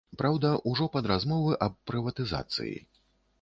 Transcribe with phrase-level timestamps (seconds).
[0.19, 2.73] Праўда, ужо пад размовы аб прыватызацыі.